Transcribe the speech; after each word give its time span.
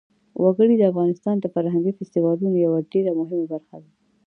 وګړي 0.43 0.75
د 0.77 0.83
افغانستان 0.91 1.35
د 1.39 1.45
فرهنګي 1.53 1.91
فستیوالونو 1.97 2.57
یوه 2.65 2.79
ډېره 2.91 3.11
مهمه 3.19 3.45
برخه 3.53 3.77
ده. 3.83 3.89